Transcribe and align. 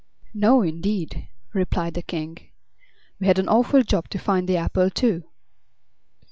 "No, 0.33 0.63
indeed," 0.63 1.27
replied 1.53 1.93
the 1.93 2.01
King. 2.01 2.39
"We 3.19 3.27
had 3.27 3.37
an 3.37 3.47
awful 3.47 3.83
job 3.83 4.09
to 4.09 4.17
find 4.17 4.49
the 4.49 4.57
apple, 4.57 4.89
too." 4.89 5.25